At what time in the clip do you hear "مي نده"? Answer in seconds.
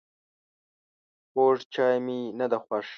2.05-2.57